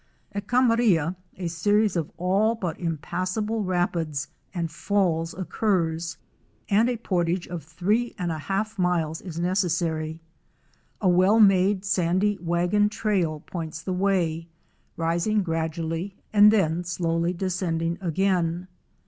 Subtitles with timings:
[0.31, 6.17] At Camaria a series of all but impassable rapids and falls occurs,
[6.71, 10.19] and a portage of three and a half miles is neces sary.
[11.01, 14.47] A well made sandy wagon trail points the way,
[14.97, 18.67] rising gradually and then slowly descending again.